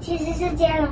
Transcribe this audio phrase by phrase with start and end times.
[0.00, 0.88] 其实是接龙。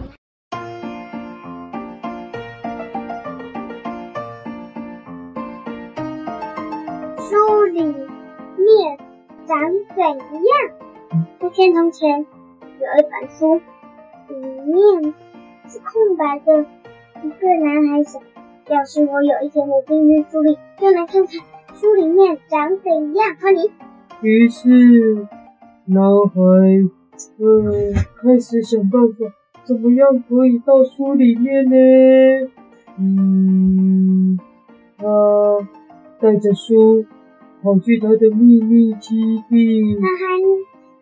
[7.19, 8.99] 书里面
[9.47, 9.59] 长
[9.97, 10.53] 怎样？
[11.41, 12.27] 从前从前有
[12.99, 13.63] 一本书，
[14.29, 14.37] 里
[14.71, 15.15] 面
[15.69, 16.67] 是空白的。
[17.25, 18.23] 一个男孩想，
[18.69, 21.33] 要是我有一天能进去书里，就能看看
[21.75, 23.37] 书里面长怎样。
[23.41, 23.73] 和你。
[24.21, 25.27] 于是，
[25.87, 26.98] 男孩。
[27.39, 29.17] 呃，开始想办法，
[29.65, 31.77] 怎么样可以到书里面呢？
[32.99, 34.39] 嗯，
[34.97, 35.05] 他
[36.21, 37.05] 带着书
[37.63, 39.97] 跑去他的秘密基地。
[39.97, 40.25] 男孩，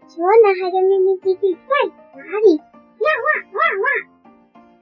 [0.07, 2.57] 请问男孩的秘密基地在哪里？
[2.57, 3.85] 哇哇哇哇！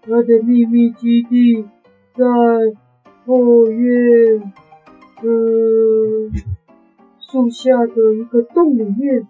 [0.03, 1.65] 他的秘密基地
[2.15, 2.25] 在
[3.27, 4.53] 后院，
[5.23, 6.31] 呃，
[7.19, 9.27] 树下的一个洞里面。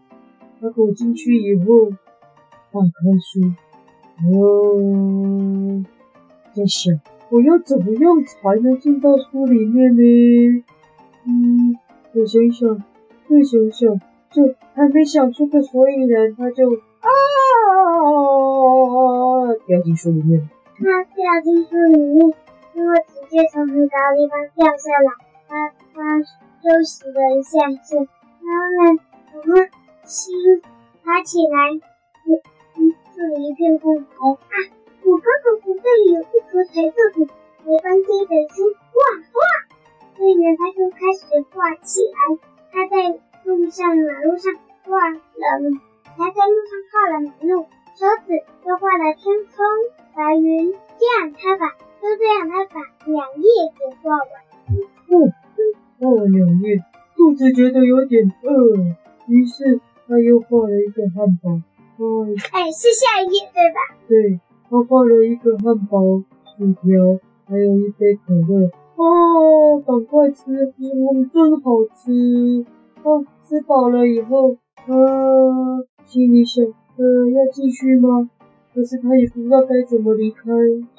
[0.64, 1.90] 他躲进去以后，
[2.72, 2.88] 打开
[3.20, 3.52] 书，
[4.32, 5.84] 哦，
[6.54, 6.98] 在想
[7.28, 10.64] 我要怎么样才能进到书里面呢？
[11.26, 11.76] 嗯，
[12.14, 12.82] 我想想，
[13.28, 17.08] 再想想，就还没想出个所以然，他就啊，
[19.66, 20.48] 掉进书里面。
[20.78, 22.32] 他掉进书里面，
[22.74, 25.12] 因为直接从很高的地方掉下来。
[25.46, 29.02] 他他休息了一下，是，然后呢，
[31.24, 31.72] 起来，
[32.28, 32.36] 我
[32.76, 34.54] 嗯，这一片空白啊！
[35.04, 37.24] 我刚好从这里有一颗彩色笔，
[37.64, 39.00] 没关系，本书画
[39.32, 39.34] 画。
[40.16, 42.36] 所以呢，他就开始画起来。
[42.70, 44.52] 他在路上、马路上
[44.84, 45.18] 画了，
[46.16, 47.64] 他在路上画了马路，
[47.96, 48.32] 车子
[48.68, 49.64] 又画了天空、
[50.14, 50.72] 白云。
[50.72, 51.70] 这样，他把
[52.02, 53.48] 就这样，他把两页
[53.80, 54.28] 给画完。
[55.08, 55.32] 哦，
[55.98, 56.84] 画了两页，
[57.16, 58.76] 肚子觉得有点饿，
[59.26, 59.80] 于是。
[60.06, 61.50] 他又画了一个汉堡，
[62.52, 63.80] 哎，是下一页对吧？
[64.08, 66.22] 对，他画了一个汉堡、
[66.56, 68.70] 薯条，还有一杯可乐。
[68.96, 72.64] 哦，赶快吃，嗯，真好吃。
[73.02, 74.56] 哦，吃饱了以后，
[74.86, 78.30] 啊，心里想，呃，要继续吗？
[78.74, 80.42] 可是他也不知道该怎么离开，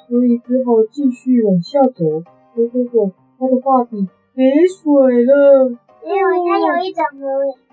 [0.08, 2.22] 所以只好继续往下走。
[2.54, 5.70] 走走走，他的画笔没水了。
[6.04, 7.04] 因为他有一种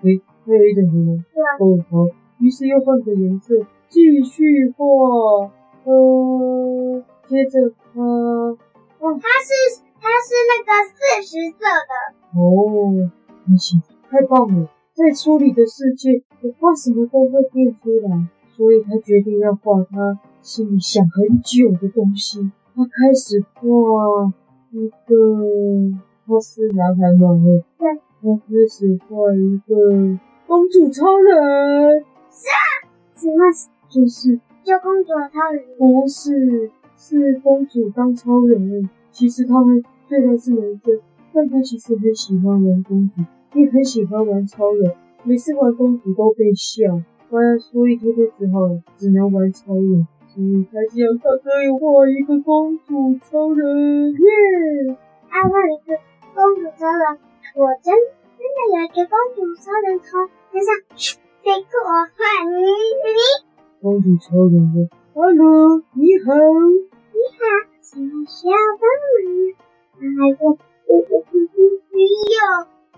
[0.02, 0.06] 无
[0.46, 1.12] 还有一点什么？
[1.60, 2.06] 哦，好，
[2.38, 3.54] 于是又换个颜色，
[3.88, 4.84] 继续画。
[5.84, 8.56] 呃，接着它，哦，
[9.00, 11.92] 它是它是那个四十色的。
[12.40, 13.10] 哦，
[13.46, 18.28] 不行，太棒了，在书里的世界，我画什么都会变出来。
[18.56, 22.50] 所以他决定要画他心里想很久的东西。
[22.76, 24.32] 他开始画
[24.70, 27.36] 一个，他是男孩吗？
[27.76, 27.88] 对，
[28.22, 30.18] 他开始画一个。
[30.46, 32.60] 公主超人是啊，
[33.16, 33.44] 什么？
[33.88, 35.64] 就是救公主的超人？
[35.78, 38.88] 不是，是公主当超人。
[39.10, 41.00] 其实他们虽然是男生，
[41.32, 43.22] 但他其实很喜欢玩公主，
[43.58, 44.92] 也很喜欢玩超人。
[45.22, 47.00] 每次玩公主都被笑，
[47.60, 48.68] 所以他就只好
[48.98, 50.06] 只能玩超人。
[50.26, 54.96] 所以他想他可以画一个公主超人耶！
[55.30, 55.96] 他画一个
[56.34, 57.18] 公主超人，
[57.54, 57.94] 我真。
[58.64, 60.72] 真的有一个公主超人从天上
[61.44, 63.12] 飞过画你，你。
[63.82, 67.44] 公主超人说：“Hello，你好，你好，
[67.82, 69.52] 请问需要帮忙？”
[70.00, 70.56] 男孩说
[70.88, 72.40] ：“我我不不用，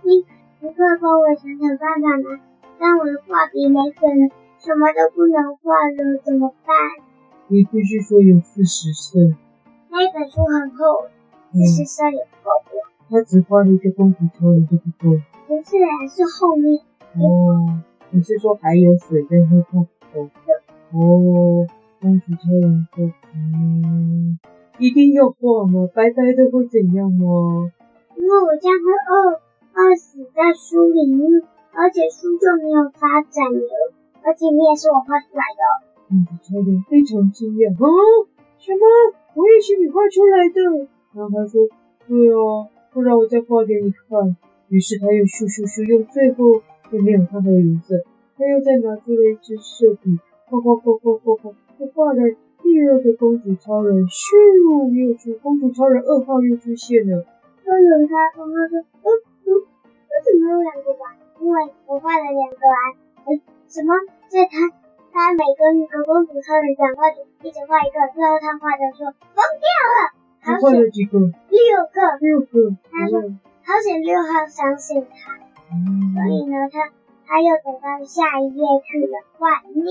[0.02, 0.24] 你
[0.60, 2.38] 你快帮我想想办法吗？
[2.78, 4.30] 但我的画笔没水了，
[4.62, 6.76] 什么都不能画了，怎么办？”
[7.50, 9.18] 你必须说有四十色。
[9.90, 11.10] 那本书很厚，
[11.50, 12.85] 四十色也不够多。
[13.08, 15.16] 他只画了一个公主超人就不够。
[15.46, 16.74] 不是，还是后面。
[17.16, 17.80] 哦，
[18.10, 19.86] 你是说还有水在后头？
[20.14, 20.30] 哦，
[20.92, 21.66] 哦，
[22.00, 24.38] 公主超人说，嗯，
[24.78, 25.88] 一定要画吗？
[25.94, 27.70] 白白的会怎样吗？
[28.16, 29.40] 因为我将会饿
[29.74, 31.42] 饿死在书里面，
[31.72, 33.92] 而且书就没有发展了，
[34.24, 35.62] 而且你也是我画出来的。
[36.08, 37.86] 公主超人非常惊讶，啊，
[38.58, 38.82] 什么？
[39.34, 40.88] 我也是你画出来的？
[41.12, 41.68] 然后他说，
[42.08, 44.34] 对哦，不然我再画给你看。
[44.72, 48.00] 于是他又咻咻咻用最后又没有他的颜色，
[48.40, 50.16] 他又再拿出了一支色笔，
[50.48, 52.24] 画画画画画画，他画了
[52.64, 57.20] 第二个公主超人，咻又出公主超人二号又出现了。
[57.60, 59.06] 超人他妈妈说，嗯
[59.44, 61.12] 嗯，为什么有两个吧？
[61.44, 62.80] 因为我画了两个啊。
[63.28, 63.36] 嗯，
[63.68, 63.92] 什么？
[64.32, 64.72] 在他
[65.12, 70.25] 他每跟一个公主超人讲话就一直画一个，最后他画的说疯掉了。
[70.46, 71.18] 他画了几个？
[71.18, 71.26] 六
[71.90, 71.98] 个。
[72.20, 72.76] 六个。
[72.90, 73.34] 他说。
[73.66, 76.86] 好险六号相信他，所以呢，他
[77.26, 79.26] 他又走到下一页去了。
[79.34, 79.90] 换你，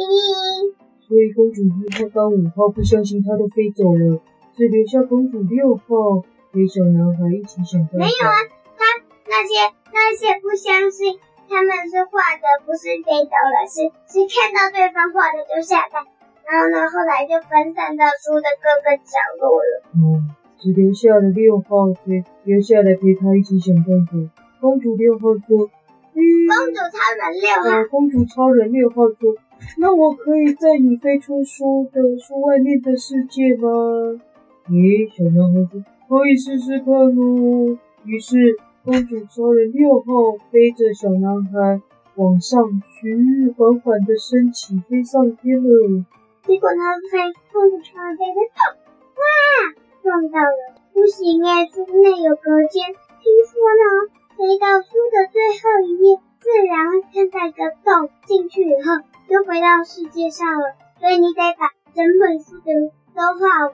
[1.03, 4.21] 所以公主一号跟五号不相信他都飞走了，
[4.55, 6.23] 只留下公主六号
[6.53, 7.97] 陪小男孩一起想办法。
[7.99, 8.39] 没有啊，
[8.79, 8.83] 他
[9.27, 11.19] 那些那些不相信
[11.51, 16.07] 他们是画的，不是飞走了，是是看到对方画的就下蛋，
[16.47, 19.83] 然后呢，后来就分散到书的各个角落了。
[19.99, 24.13] 嗯，只留下了六号陪留下来陪他一起想办法。
[24.59, 25.69] 公主六号说。
[26.17, 29.35] 嗯公主超人六号，啊，公主超人六号说
[29.77, 33.67] ：“那我可以在你飞出书的书外面的世界吗？”
[34.71, 37.77] 咦，小男孩说：“可以试试看哦。”
[38.07, 41.81] 于是，公主超人六号背着小男孩
[42.15, 42.63] 往上
[43.01, 46.05] 去，缓缓的升起，飞上天了。
[46.47, 48.84] 结果他飞，公主超人飞飞碰，哇，
[50.05, 50.77] 撞到了！
[50.93, 54.13] 不行哎，书内有隔间，听说呢。
[54.37, 60.77] 飞到书的最后一页，自然会看到一个洞，进去以后就回到世界上了。
[61.01, 62.69] 所以你得把整本书的
[63.17, 63.73] 都画完，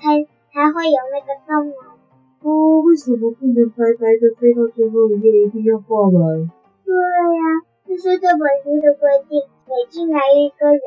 [0.00, 2.00] 才才会有那个洞哦。
[2.40, 6.48] 哦，为什么不能白白的飞到最后一页，一定要画完？
[6.88, 10.80] 对呀、啊，这是这本书的规定，每进来一个人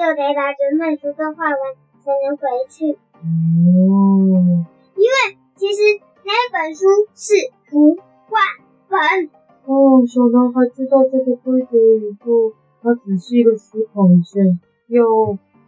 [0.16, 1.60] 得把整本书都画完，
[2.00, 2.96] 才能回去。
[3.22, 7.34] 哦，因为其实那本书是
[7.70, 7.98] 图。
[8.30, 8.38] 画
[8.86, 9.26] 本
[9.66, 14.38] 哦，小男孩知道这个规则以后，他仔细的思考一下，
[14.86, 15.02] 要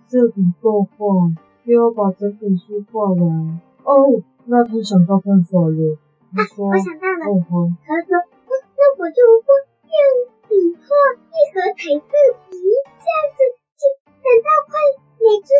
[0.06, 1.34] 这笔作画，
[1.64, 3.60] 又要把整本书画完。
[3.82, 5.98] 哦，那他想到办法了。
[6.30, 7.26] 他说：“啊、我想到了。
[7.34, 8.14] 哦”他说
[8.46, 9.98] ：“那我就用
[10.46, 10.86] 笔画
[11.18, 12.14] 一盒彩色
[12.46, 13.42] 笔，这样子，
[13.74, 14.78] 就等到快
[15.18, 15.50] 每支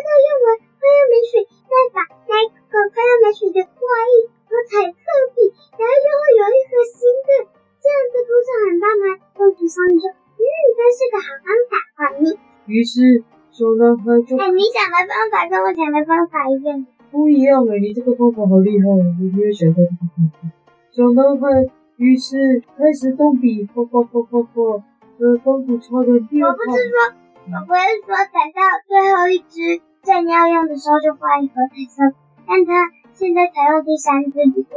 [12.83, 14.35] 于是小男孩就……
[14.35, 16.85] 哎，你想的方法跟我想的方法一样？
[17.09, 20.51] 不一样哎，你这个方法好厉害，我没有想到这个方法。
[20.91, 24.83] 小男孩于是开始动笔，画画画画画，
[25.17, 26.49] 呃，公主超人第二。
[26.49, 32.11] 我不是说，我不是说等到最后一支正要用的时候就画一盒彩色，
[32.45, 34.67] 但他现在才用第三只笔。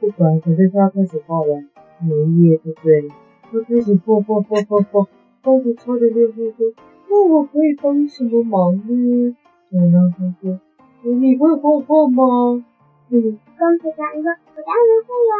[0.00, 1.62] 不管，反正他要开始画了
[2.02, 3.08] 每一页，对不对？
[3.52, 5.06] 他开始画画画画画，
[5.44, 6.74] 公主超人六号说
[7.08, 9.36] ：“那我可以帮什么忙呢？”
[9.70, 10.58] 小男孩说
[11.02, 12.64] ：“你会画画吗？”
[13.10, 15.34] 嗯，公主超人说：“我当然会呀，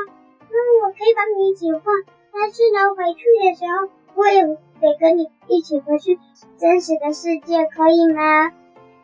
[0.50, 1.80] 那我可以帮你一起画，
[2.32, 6.18] 但是呢，回去的时候我也得跟你一起回去
[6.58, 8.50] 真实的世界，可以吗？”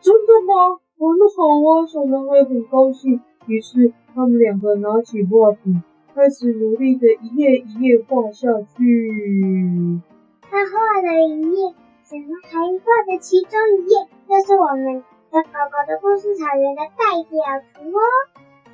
[0.01, 0.79] 真的吗？
[0.97, 1.47] 哦，那好
[1.81, 3.19] 啊，小男孩很高兴。
[3.47, 5.75] 于是他们两个拿起画笔，
[6.13, 9.99] 开始努力的一页一页画下去。
[10.41, 11.73] 他画了一页，
[12.11, 13.95] 小男孩画的其中一页
[14.27, 14.99] 就是我们
[15.31, 17.39] 的狗狗的故事草原的代表
[17.71, 18.03] 图哦。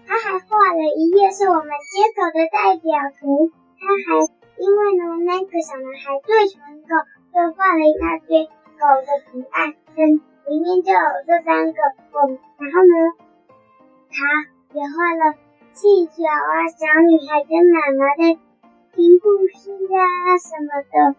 [0.09, 3.53] 他还画了一页是我们街狗的代表图。
[3.77, 4.25] 他还
[4.57, 6.89] 因为呢，那个小男孩最喜欢狗，
[7.29, 11.77] 就画了一大堆狗的图案，跟里面就有这三个
[12.09, 12.17] 狗。
[12.57, 12.97] 然后呢，
[14.09, 14.49] 他。
[14.73, 15.37] 也画了
[15.73, 18.33] 气球啊，小女孩跟妈妈在
[18.93, 21.15] 听故事啊什么的，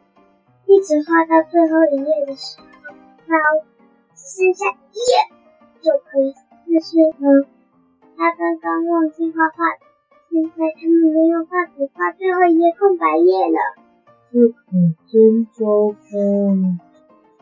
[0.69, 2.95] 一直画到最后一页的时候，
[3.27, 3.65] 然后
[4.15, 5.13] 只剩下一页
[5.81, 6.35] 就可以。
[6.69, 7.49] 但是呢，
[8.17, 9.65] 他刚刚忘记画画，
[10.29, 13.59] 现在他们没有画笔画最后一页空白页了。
[14.31, 14.77] 这可
[15.11, 15.97] 真糟糕，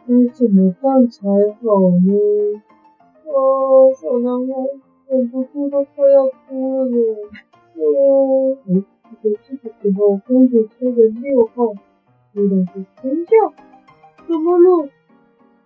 [0.07, 2.63] 该怎么办才好呢？
[3.27, 4.55] 哦，小男孩。
[5.09, 6.99] 忍不住都快要哭了呢。
[7.77, 8.75] 哦，哎，
[9.23, 11.73] 就在这个时候，公主超人六号
[12.37, 13.31] 突然说：“等一下，
[14.29, 14.91] 怎么了？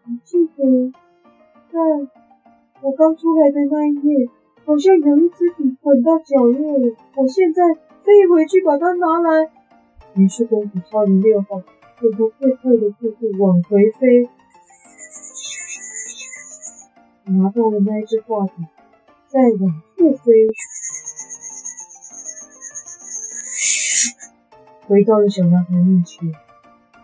[0.05, 0.93] 你记得
[1.69, 1.81] 在
[2.81, 4.29] 我刚出来的那一夜，
[4.65, 6.95] 好像有一支笔滚到角落了。
[7.17, 7.65] 我现在
[8.05, 9.51] 飞回去把它拿来。”
[10.15, 11.61] 于是公主超人六号
[12.01, 14.29] 就用最快的速度往回飞，
[17.25, 18.65] 拿到了那一支画笔。
[19.27, 20.33] 再往后飞，
[24.87, 26.33] 回到了小男孩面前。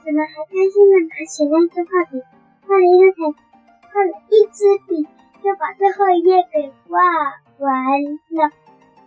[0.06, 2.22] 小男孩开心的拿起那支画笔，
[2.62, 3.26] 画了一个彩，
[3.90, 5.02] 画了一支笔，
[5.42, 7.02] 就把最后一页给画
[7.58, 7.74] 完
[8.30, 8.54] 了。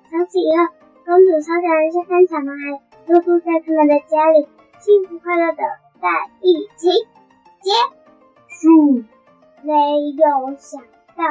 [0.09, 0.67] 从此以后，
[1.05, 4.45] 公主超人就跟小男孩都住在他们的家里，
[4.79, 5.63] 幸福快乐的
[6.01, 6.09] 在
[6.41, 6.91] 一起
[7.63, 7.71] 结
[8.49, 9.05] 束。
[9.63, 10.81] 没有想
[11.15, 11.23] 到。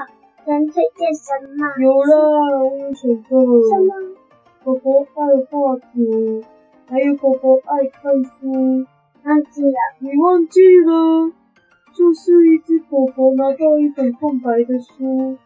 [0.46, 1.68] 能推荐什么？
[1.78, 3.68] 有了，我有想到了。
[3.68, 4.16] 什么？
[4.64, 6.42] 狗狗爱画图，
[6.88, 8.86] 还有狗狗爱看书。
[9.28, 9.78] 忘记了？
[9.98, 11.30] 你忘记了？
[11.94, 15.36] 就是一只狗狗拿到一本空白的书，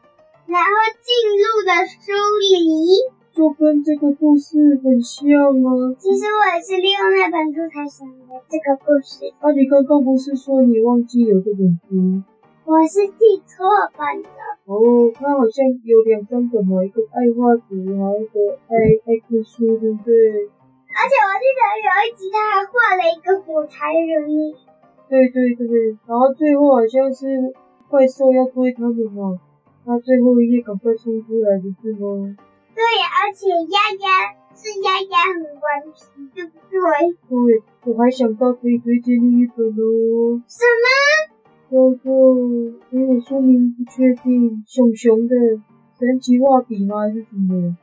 [0.47, 0.71] 然后
[1.03, 2.55] 进入了书里，
[3.33, 5.27] 就跟这个故事很像
[5.65, 5.97] 啊。
[5.99, 9.33] 其实我也是利用那本书才想的这个故事。
[9.41, 12.23] 啊，你刚刚不是说你忘记有这本书？
[12.65, 13.67] 我是记错
[13.99, 14.29] 本的。
[14.67, 20.49] 哦，它好像有两张本嘛，一个爱画图，还有一个爱爱看书，对不对？
[20.95, 24.55] 而且我记得有一集他还画了一个火柴人。
[25.09, 27.27] 对对对对，然后最后好像是
[27.89, 29.39] 怪兽要追他们嘛，
[29.85, 32.37] 他最后一页赶快冲出来的是吗？
[32.75, 36.81] 对，而且丫丫是丫丫很顽皮，对不对？
[37.29, 40.41] 对，我还想到可以推荐另一本哦。
[40.49, 40.87] 什么？
[41.71, 42.35] 叫做，
[42.91, 45.37] 因为我说明不确定，熊熊的
[45.99, 47.01] 神奇画笔吗？
[47.01, 47.77] 还是什么？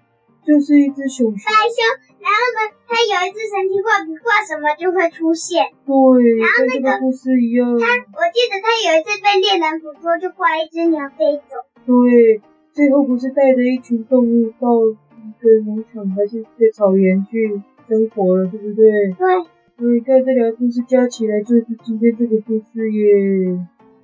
[0.50, 1.46] 就是一只熊熊。
[1.46, 1.77] 白熊，
[2.18, 5.62] 然后呢，它有一只神奇画笔，画什么就会出现。
[5.86, 5.94] 对，
[6.41, 7.77] 然后那个故事一样。
[7.77, 7.86] 它，
[8.18, 11.62] 我记得它有一次被猎人捕捉，就画一只鸟飞走。
[11.86, 12.41] 对，
[12.74, 14.74] 最后不是带着一群动物到
[15.22, 19.13] 一个农场还是在草原去生活了，对不对？
[19.13, 19.46] 对。
[19.77, 23.53] 所以看这两个故事加起来就是今天这个故事耶。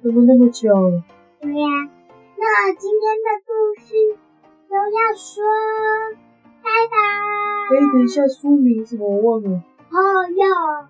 [0.04, 0.70] 怎么那么巧？
[1.42, 1.68] 对呀，
[2.38, 3.50] 那今天的故
[3.82, 4.14] 事
[4.70, 5.42] 都要说。
[7.72, 9.50] 哎，等一下，书名什么我忘了。
[9.90, 9.98] 哦
[10.30, 10.88] 哟。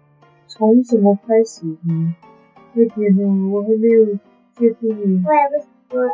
[0.47, 2.15] 从什么开始呢？
[2.73, 4.05] 这边呢，我还没有
[4.57, 5.23] 确定。
[5.25, 6.09] 我也不说。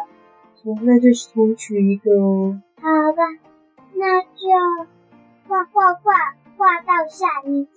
[0.55, 2.61] 从那就重取一个哦。
[2.75, 2.83] 好
[3.17, 3.23] 吧，
[3.95, 4.87] 那就
[5.47, 6.11] 画画画
[6.57, 7.67] 画到下一页，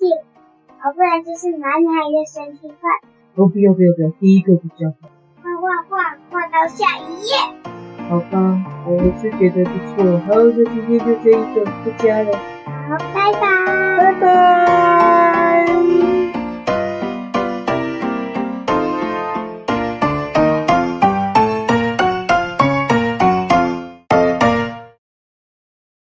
[0.82, 1.78] 哦，不然就是男孩
[2.12, 2.88] 的神奇画。
[3.36, 5.08] 哦，不要不要不要，第一个比较好。
[5.42, 7.32] 画画画画到下一页。
[8.10, 10.18] 好吧，我是觉得不错。
[10.20, 12.53] 好，那今天就这一个，不加了。